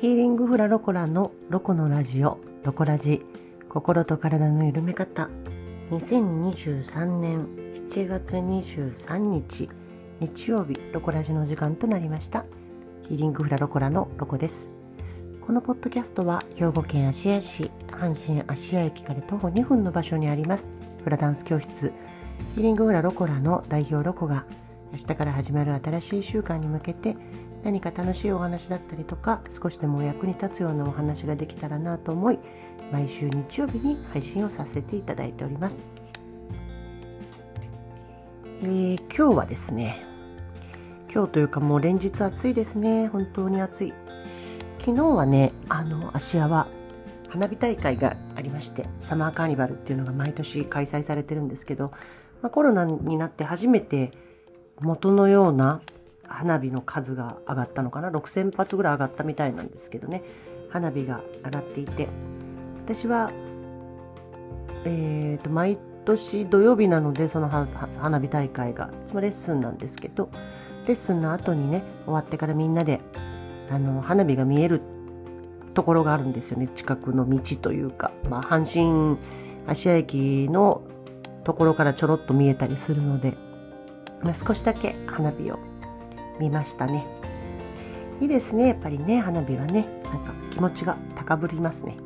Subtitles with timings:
[0.00, 3.26] ヒーリングフラロコラのロコのラジオロコラジ。
[3.68, 5.28] 心と体の緩め方。
[5.90, 7.48] 2023年
[7.90, 9.68] 7月23日
[10.20, 12.44] 日曜日ロコラジの時間となりました。
[13.08, 14.68] ヒーリングフラロコラのロコです。
[15.44, 20.68] このポッドキャストは兵庫県芦屋市阪神芦屋駅から徒歩2分の場所にあります。
[21.02, 21.92] フラダンス教室。
[22.54, 24.44] ヒーリングフラロコラの代表ロコが
[24.92, 27.16] 明日から始まる新しい週間に向けて
[27.64, 32.38] 何か楽しいお話だったりとか少しでもお役に立つようなお話ができたらなと思い
[32.92, 35.90] 毎週日曜日に配信をさせていただいております、
[38.62, 40.08] えー、今日はですね
[41.12, 43.08] 今日というかもう連日暑いですね。
[43.08, 43.94] 本当に暑い。
[44.78, 46.68] 昨日はねあの芦屋は
[47.28, 51.92] 花火大会がありましてサマーカーニバルっていうのが毎年開催されてるんですけど、
[52.40, 54.12] まあ、コロナになって初めて
[54.80, 55.80] 元のような
[56.28, 60.22] 花火の数が上がったのかな？6000発ぐらい上がったみたいなんですけどね。
[60.70, 62.08] 花火が上がっていて。
[62.84, 63.30] 私は、
[64.84, 68.90] えーと、毎年土曜日なのでその花火大会が。
[69.04, 70.28] いつもレッスンなんですけど。
[70.86, 73.00] レッスンの後にね終わってからみんなで
[73.70, 74.80] あの花火が見える
[75.74, 76.68] ところがあるんですよね。
[76.68, 79.18] 近くの道というか、まあ、阪神
[79.66, 80.82] 芦屋駅の
[81.44, 83.36] ところからちょろっと見えたりするので。
[84.22, 85.58] まあ、少しだけ花火を
[86.38, 87.06] 見ましたね。
[88.20, 88.68] いいですね。
[88.68, 91.96] やっぱりね花火はねなんか気持ちが高ぶりますね。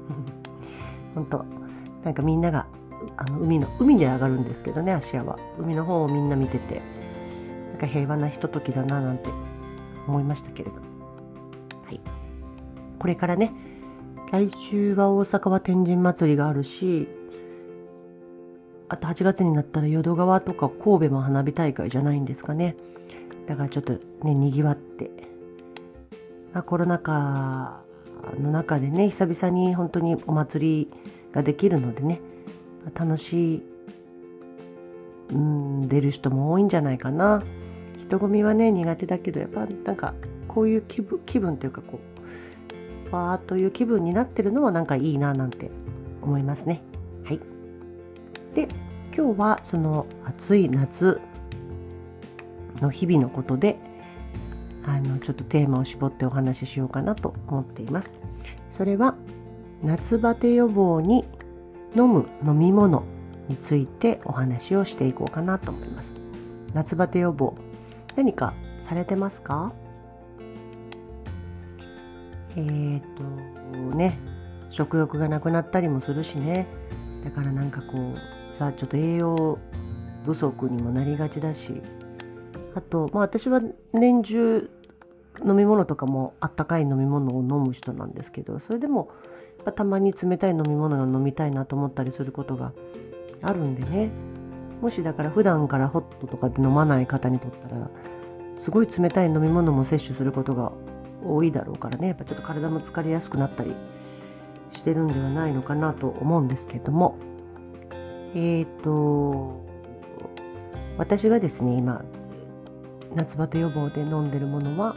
[1.15, 1.45] 本当
[2.05, 2.67] なんかみんなが
[3.17, 5.39] あの海の海で上がるんですけどね芦屋は。
[5.59, 6.81] 海の方をみんな見てて。
[7.71, 9.31] なんか平和なひとときだななんて
[10.07, 10.77] 思いましたけれど。
[11.87, 12.01] はい。
[12.99, 13.53] これからね
[14.31, 17.09] 来週は大阪は天神祭りがあるし
[18.89, 22.77] あと8月になったら淀川とか神戸も花火大会じゃないんですかね。
[23.47, 25.11] だからちょっとね、賑わって。
[26.53, 27.83] まあ、コロナ禍
[28.41, 30.91] の中でね、久々に本当にお祭り
[31.33, 32.21] ができるのでね、
[32.95, 33.63] 楽しい、
[35.31, 37.43] うん、出る人も多いんじゃないかな。
[37.99, 40.15] 人混みはね、苦手だけど、やっぱなんか、
[40.47, 41.99] こういう気分、気分というかこ
[43.11, 45.71] う、わーという気分になってるのはなんかいいななんて
[46.23, 46.83] 思いますね。
[47.25, 47.41] はい。
[48.55, 48.69] で
[49.15, 51.21] 今日はその暑い夏
[52.83, 53.79] の日々のことで
[54.85, 58.17] あのちょっとテーマを絞ってお話ししようかなと思っています。
[58.71, 59.15] それは
[59.83, 61.25] 夏バテ予防に
[61.95, 63.05] 飲む飲み物
[63.49, 66.17] についてお話をしていこうかなと思います。
[66.75, 67.55] 夏バテ予防
[68.17, 69.73] 何かされてますか？
[72.57, 74.19] えっ、ー、とね
[74.71, 76.67] 食欲がなくなったりもするしね。
[77.25, 79.59] だからなんかこうさちょっと栄養
[80.27, 81.81] 不足にもなりがちだし。
[82.75, 83.61] あと、まあ、私は
[83.93, 84.71] 年中
[85.47, 89.11] 飲み物とかもあったかい飲み物を飲む人なんですけどそれでも
[89.77, 92.73] たまに冷たい飲み物が飲みたいなと思ったりすることが
[93.43, 94.11] あるんでね。
[94.81, 97.89] もしだから普段からホットとかで飲まない方にとったら
[98.57, 100.73] すごい冷たい飲み物も摂取することが
[101.25, 102.09] 多いだろうからね。
[102.09, 103.73] やっぱちょっと体も疲れやすくなったり
[104.73, 107.17] してるんではないのかなと思うんですけども。
[108.35, 109.61] えっ、ー、と
[110.99, 112.05] 私がですね今
[113.15, 114.97] 夏バテ予防で飲んでるものは？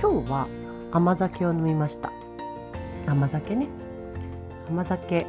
[0.00, 0.46] 今日は
[0.92, 2.12] 甘酒を飲みました。
[3.06, 3.68] 甘酒ね。
[4.68, 5.26] 甘酒。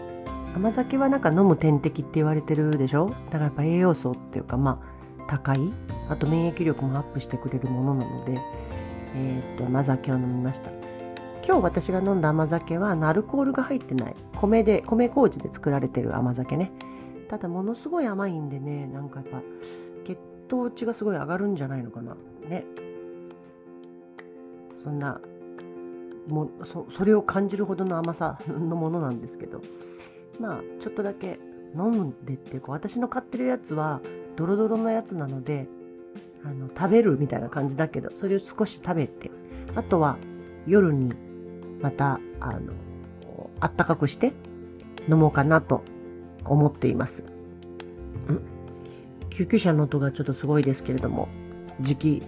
[0.53, 3.15] 甘酒はなんか飲む点滴って言われてるでしょ？
[3.31, 4.81] だからやっぱ栄養素っていうかま
[5.19, 5.71] あ高い。
[6.09, 8.37] あと免疫力もアップしてくれるものなので
[9.15, 10.71] えっ、と甘酒を飲みました。
[11.45, 14.15] 今日私が飲んだ甘酒はアルコールが入ってない。
[14.35, 16.71] 米で米麹で作られてる甘酒ね。
[17.29, 19.41] ただものすごい甘いんでねなんかやっぱ
[20.49, 22.15] 血糖値がすごい上がるんじゃないのかな。
[22.47, 22.65] ね。
[24.75, 25.21] そんな
[26.27, 29.61] もそそれを感じるほどの甘さのものなんですけど。
[30.39, 31.39] まあちょっとだけ
[31.75, 33.99] 飲んでっていうか私の買ってるやつは
[34.37, 35.67] ドロドロのやつなので
[36.45, 39.29] あの食べるみたいな感じだけどそれを少し食べて
[39.75, 40.17] あとは
[40.65, 41.13] 夜に
[41.81, 42.71] またあの
[43.59, 44.31] あったかくして
[45.09, 45.83] 飲もうかなと
[46.45, 47.28] 思っています。
[49.39, 51.29] 救急車の音がちょっとすごいですけれども
[51.79, 52.23] 時期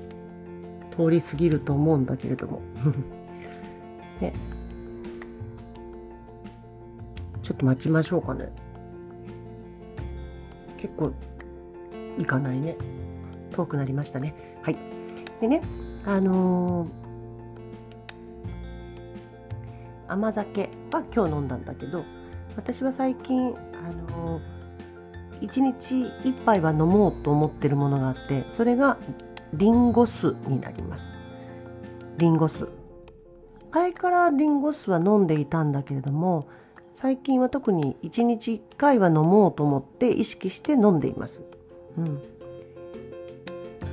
[0.95, 2.61] 通り過ぎると思うんだけれども。
[4.21, 4.31] ね。
[7.41, 8.49] ちょっと待ちましょうかね。
[10.77, 11.11] 結構
[12.17, 12.77] 行かないね。
[13.49, 14.33] 遠くなりましたね。
[14.61, 14.77] はい。
[15.41, 15.61] でね
[16.05, 16.87] あのー
[20.07, 22.03] 甘酒は今日飲んだんだけど
[22.57, 24.41] 私は最近あの
[25.41, 28.97] 1日1杯は飲もうと思ってるものがあってそれが
[29.53, 31.09] リンゴ酢になります。
[32.17, 32.67] リンゴ酢。
[33.71, 36.47] 前からリンゴ酢は飲んでいたんだけれども
[36.91, 41.41] 最近は特に1日1回は飲もうと思って意識して飲んでいます。
[41.97, 42.21] うん、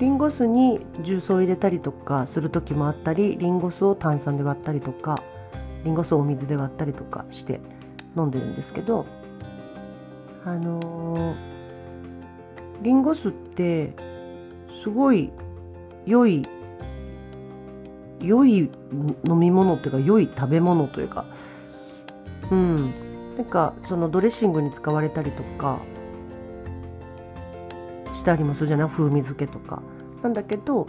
[0.01, 5.23] リンゴ酢に重曹を入れたりとかする時もあったりリンゴ酢を炭酸で割ったりとか
[5.85, 7.61] リンゴ酢をお水で割ったりとかして
[8.17, 9.07] 飲んでるんですけど
[10.45, 11.35] あのー、
[12.83, 13.95] リンゴ酢って
[14.83, 15.31] すごい
[16.07, 16.47] 良い
[18.21, 18.71] 良い
[19.25, 21.25] 飲み物というか良い食べ物というか。
[22.51, 22.93] うん。
[23.37, 25.79] なんかそのドレッシングに使われたりとか。
[28.15, 28.89] したりもするじゃない？
[28.89, 29.81] 風味付けとか。
[30.23, 30.89] なんだけど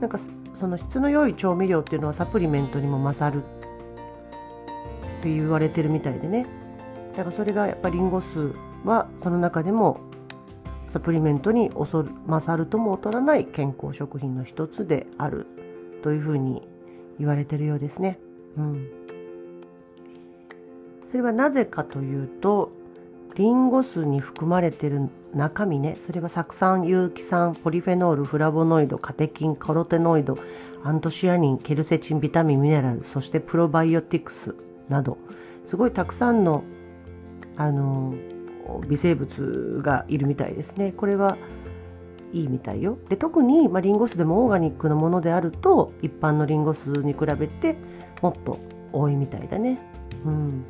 [0.00, 0.18] なんか
[0.54, 6.46] その質の良い調味料っていうのはサプリメントにも勝るって言われてるみたいでね。
[7.16, 8.54] だからそれがやっぱりリンゴ酢
[8.84, 10.00] はその中でも
[10.88, 11.70] サプリメントに
[12.26, 15.46] 勝るとも劣らない健康食品の一つである
[16.02, 16.66] というふうに
[17.18, 18.18] 言われてるようですね。
[18.56, 18.88] うん、
[21.10, 22.72] それはなぜかというと
[23.36, 30.36] リンゴ酢に含まれてる中身ねそれは酢酸有機酸ポリフェノールフラボノイドカテキンカロテノイド
[30.82, 34.56] アントシアニンケルセチンビタミンミネラルそしてプロバイオティクス
[34.88, 35.18] など
[35.66, 36.64] すごいたくさんの
[37.56, 38.14] あの
[38.88, 40.92] 微生物がいるみたいですね。
[40.92, 41.36] これは
[42.32, 42.98] いいみたいよ。
[43.08, 47.76] で特に、まあ、リンゴ酢でもオーガニックのものであると一般のリンゴ酢に比べて
[48.22, 48.58] もっと
[48.92, 49.78] 多いみたいだね。
[50.24, 50.64] うん。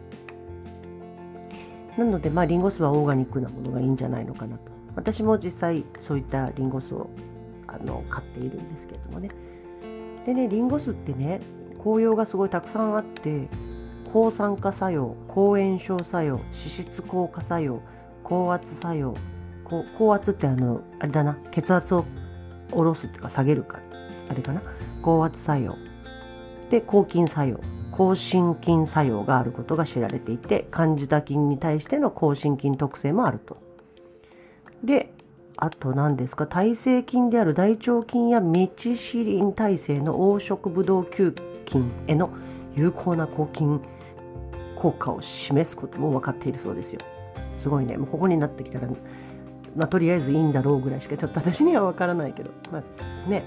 [1.98, 4.70] なのでまあリンゴ酢はオーガニックなものがいいんじゃないのかなと。
[4.96, 7.10] 私も実際そういったリンゴ酢を
[7.66, 9.30] あの買っているんですけれどもね。
[10.26, 11.40] でねリンゴ酢ってね
[11.82, 13.48] 紅葉がすごいたくさんあって
[14.12, 17.80] 抗酸化作用抗炎症作用脂質硬化作用
[18.24, 19.14] 高圧作用
[19.96, 22.04] 高圧ってあのあれだな血圧を
[22.70, 23.80] 下ろすっていうか下げるか
[24.28, 24.62] あれかな？
[25.02, 25.76] 高圧作用。
[26.70, 27.60] で抗菌作用
[27.90, 33.58] 抗心筋作用があることが知られていてカンジダ菌に対しての抗心筋特性もあると。
[34.82, 35.12] で
[35.56, 36.46] あと何ですか？
[36.46, 41.34] 耐性菌である大腸菌やメチシリン耐性の黄色ブドウ球
[41.66, 42.30] 菌への
[42.74, 43.80] 有効な抗菌
[44.80, 47.00] 効果を示すことも分かっているそうですよ。
[47.58, 47.98] すごいね。
[47.98, 48.88] もうここになってきたら、
[49.76, 53.44] まあ、とりあえずいいんだろうぐらいしかちょっと私には分からないけど、まずね。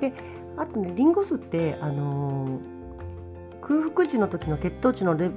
[0.00, 0.12] で、
[0.56, 5.30] あとね、リンゴ酢って、あのー、空腹時の時の血糖値のレ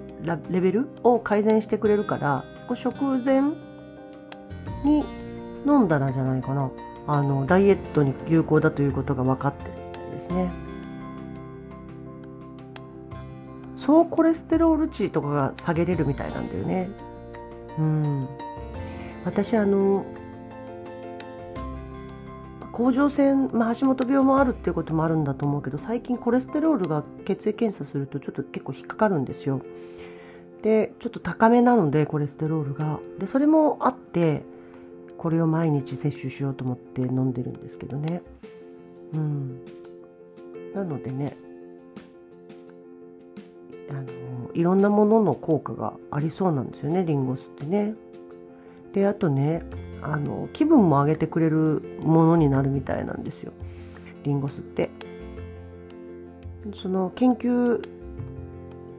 [0.49, 3.41] ベルを改善してくれるから、こ食前
[4.83, 5.05] に
[5.67, 6.71] 飲んだらじゃないかな。
[7.05, 10.70] あの、ダイエットに有効だということが分かってるみたいですね。
[13.81, 16.91] 総コレステロール値とかが下げれるみたいなんだよね。
[17.79, 18.27] うん。
[19.25, 20.05] 私あの
[22.71, 29.61] 甲状腺、まあ、橋本病もあるっていうこともあるんだと思うけど最近コレステロールが血液検査するとちょっと結構引っかかるんですよ。
[30.61, 32.99] でちょっと高めなのでコレステロールが。
[33.17, 34.43] でそれもあって
[35.17, 38.21] これを毎日摂取しようと思って飲んでるんですけどね。
[39.13, 39.65] うん。
[40.75, 41.35] なのでね
[43.91, 44.05] あの
[44.53, 47.93] いろんなものの効果がありそうなんですよねリンゴ酢ってね。
[48.93, 49.63] であとね
[50.01, 53.51] あの気分も上げてくれるものになるみたいなんですよ
[54.23, 54.89] リンゴ酢って。
[56.75, 57.81] その研究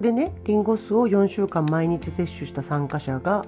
[0.00, 3.44] でねリンゴ酢を4週間毎日摂取した参加者が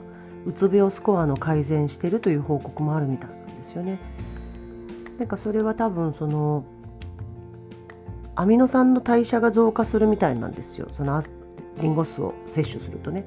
[0.46, 3.98] うつ病スコアの改善してるという報告もあるみたいなんですよね。
[5.18, 6.64] なんかそれは多分その
[8.36, 10.88] アミノ酸の代謝が増加するみたいなんですよ。
[10.92, 11.20] その
[11.80, 13.24] リンゴ酢を摂取するとね。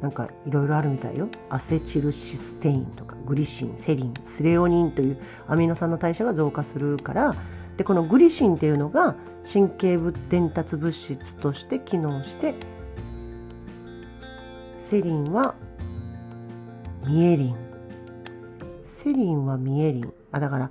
[0.00, 1.28] なんかいろいろあるみたいよ。
[1.48, 7.34] アセチルシステインとかグリシンセリンスレオニンというアミノ酸の代謝が増加するから。
[7.76, 9.16] でこのグリシンっていうのが
[9.50, 9.98] 神経
[10.30, 12.54] 伝達物質として機能して
[14.78, 15.54] セリンは
[17.06, 17.56] ミエリン。
[18.82, 20.12] セリンはミエリン。
[20.32, 20.70] あだから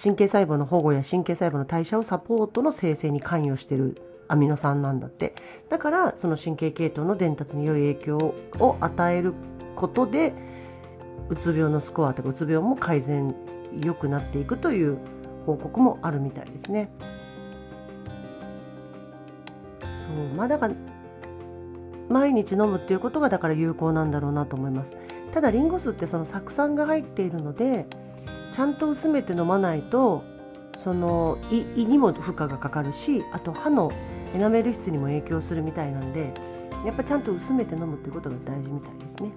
[0.00, 5.34] 神経細胞の保護や神経細胞の代謝をサポートの生成に関与しているアミノ酸なんだって
[5.68, 9.34] だからその神経系統の伝達に良い影響を与える
[9.76, 10.32] ことで
[11.28, 13.34] うつ病のスコアとかうつ病も改善
[13.80, 14.98] 良くなっていくという
[15.46, 16.90] 報告もあるみたいですね。
[19.80, 19.88] そ
[20.22, 20.74] うまあだから
[22.08, 24.94] 毎日飲むっていうことがだから有効なんだろうなと思います。
[25.32, 27.86] ただリンゴ酢ってその酢酸が入っているので
[28.52, 30.22] ちゃんと薄めて飲まないと
[30.76, 33.90] その胃にも負荷がかかるしあと歯の
[34.34, 36.32] エナメル質にも影響するみたいなんで
[36.84, 39.30] やっぱちゃんと薄めて飲むっていうことが大事みたいですね。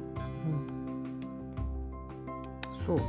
[2.80, 3.00] うん、そう。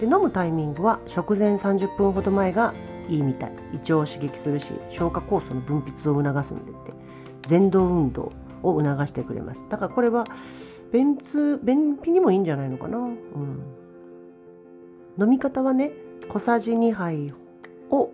[0.00, 2.74] で飲むタイミングは食前30分ほど前が
[3.08, 3.52] いいみたい。
[3.72, 6.92] 胃腸を刺激するし消化酵素の分泌を促すんでって。
[7.48, 8.32] 前動運動
[8.62, 9.62] を促してくれます。
[9.68, 10.24] だからこれは
[10.92, 13.16] 便通便秘にもいいんじゃないのかな、うん、
[15.18, 15.92] 飲み方はね
[16.28, 17.32] 小さじ2杯
[17.90, 18.12] を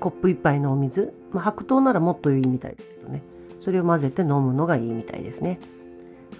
[0.00, 3.22] コップ1杯のお水、まあ、白桃ならもっといいみたいですけどね
[3.60, 5.58] それを混ぜて飲むのがいいみたいですね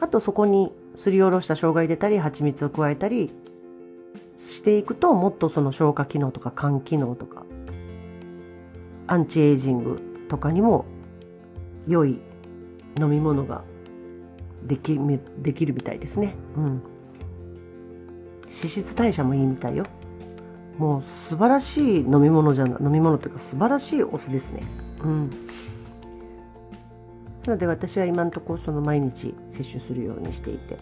[0.00, 3.32] あとそこにすりおろした生姜入れたり蜂蜜を加えたり
[4.36, 7.44] していくともっとその消化機能とか肝機能とか
[9.06, 10.84] アンチエイジングとかにも
[11.86, 12.20] 良い
[12.98, 13.64] 飲み物が
[14.64, 14.98] でき
[15.38, 16.34] できるみたいですね。
[16.56, 16.82] うん。
[18.48, 19.84] 脂質代謝もいいみたいよ。
[20.78, 24.62] もう素晴らしい飲み物じゃな飲み物というか素晴らしいお酢ですね。
[25.02, 25.30] うん。
[27.46, 30.78] なので私は今のところその毎日摂取するようにしていて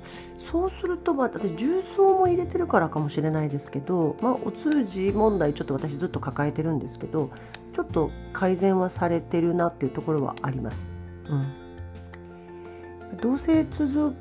[0.50, 7.30] そうするとまあ私重曹も入れてるからかもしれないですけど、まあ、お通じ問題ちょっと私ずっと抱えてるんですけど
[7.74, 10.90] ちょっと改善はされてるなっていうところはあります。
[11.28, 14.14] うん、どうせ続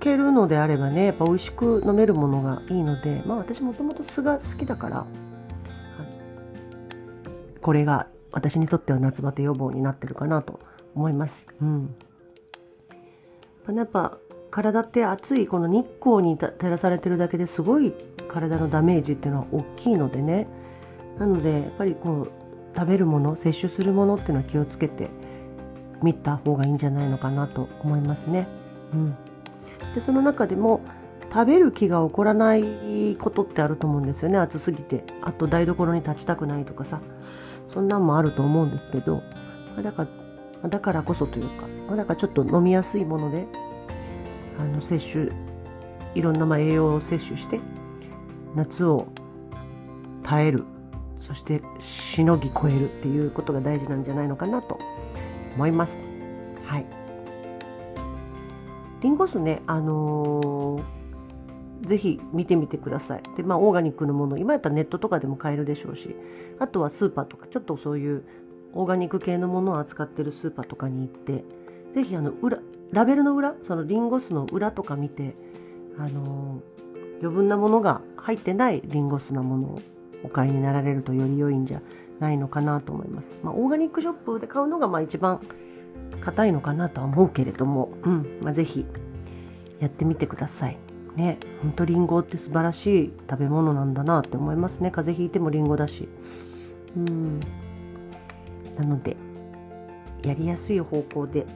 [0.00, 5.06] けるのであればねやっぱ美味しく飲めるものがいいのでまあ私もともと酢が好きだから
[7.62, 10.60] これが私にとっては夏バテ予防になってるかなと
[10.94, 11.44] 思います。
[11.60, 11.94] うん、
[13.74, 14.18] やっぱ
[14.50, 17.92] 体って暑いこの日光に照らされてるだけですごい
[18.28, 20.48] 体のダメージっていうのは大きいのでね
[21.18, 22.32] なのでやっぱりこう
[22.76, 25.10] 食べるもの摂取するものっていうのは気をつけて
[26.02, 28.48] 見た方がいいんじゃないのかなと思いますね。
[28.92, 29.16] うん、
[29.94, 30.80] でその中でも
[31.32, 34.38] 食べる気が起こらないことってあると思うんですよね。
[34.38, 35.04] 暑すぎて。
[35.22, 37.00] あと台所に立ちたくないとかさ。
[37.72, 39.22] そんなんもあると思うんですけど。
[39.80, 40.06] だか
[40.62, 41.48] らだからこそという
[41.88, 43.46] かだからちょっと飲みやすいもので
[44.58, 45.32] あの摂取
[46.14, 47.60] いろんなま栄養を摂取して
[48.54, 49.06] 夏を
[50.22, 50.64] 耐える。
[51.20, 54.78] そしてしのぎ越えるっていうことが大事なんじゃないのかなと
[55.54, 55.98] 思います。
[56.64, 56.99] はい。
[59.00, 63.22] リンゴ酢ね、あのー、ぜひ見てみてください。
[63.36, 66.14] で、まあ、オーガニックのもの、今やったらネットとかでも買えるでしょうし、
[66.58, 68.24] あとはスーパーとか、ちょっとそういう
[68.74, 71.44] オーガニック系のものを扱ってるスーパーとかに行って、
[71.94, 72.58] ぜひあの裏、
[72.92, 75.34] ラベルの裏、そのリンゴ酢の裏とか見て、
[75.98, 79.80] あのー、余分なものが入ってないリンゴ酢なものを
[80.24, 81.80] お買いになられるとより良いんじゃ
[82.18, 83.30] ないのかなと思います。
[83.42, 85.40] まあ、オーガニックショップで買うのがまあ一番
[86.20, 88.86] 硬いのかなとは思うけれども、うんまあ、ぜひ
[89.80, 90.78] やってみてください。
[91.16, 94.90] ね、ほんとリンゴって素晴らしい食べ物なんだなって思いますね。
[94.90, 96.08] 風邪ひいてもリンゴだし。
[96.96, 97.40] うん。
[98.78, 99.16] なので、
[100.22, 101.46] やりやすい方向で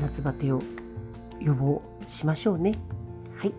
[0.00, 0.62] 夏バテを
[1.40, 2.78] 予防しましょうね。
[3.36, 3.52] はい。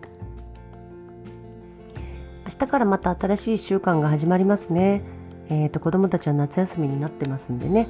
[2.46, 5.02] 明日からまた新しい1週間が始まりますね。
[5.48, 7.88] えっ、ー、と、子供たちは夏休みになってますんでね、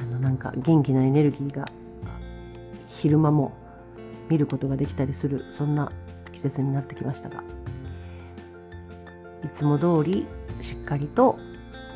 [0.00, 1.66] あの、なんか元気なエネルギーが
[2.86, 3.52] 昼間も
[4.28, 5.92] 見ることができたりする、そんな
[6.32, 7.42] 季節になってきましたが、
[9.44, 10.26] いつも通り
[10.60, 11.38] しっかりと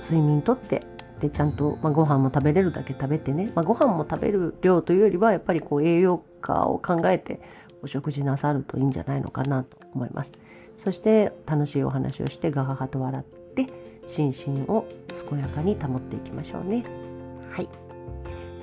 [0.03, 0.87] 睡眠とって、
[1.21, 7.41] で、ちゃんと、まあ、ご飯も食べれるだけ食べてね、まあ、ご飯も食べる量というよりは、やっぱりこう栄養価を考えて
[7.83, 10.33] お食事なさるといいんじゃないのかなと思います。
[10.77, 13.67] そして楽しいお話をしてガハハと笑って
[14.07, 14.87] 心身を
[15.29, 17.10] 健やかに保っていきましょうね。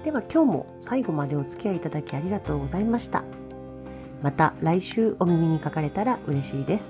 [0.04, 3.24] では今日も最後までお付き合いいただきありがとうございました。
[4.22, 6.90] また来週お耳にかかれたら嬉しいです。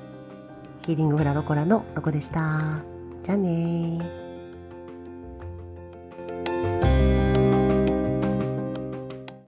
[0.85, 2.81] ヒーリングフラロコラのロコでした。
[3.23, 4.26] じゃあね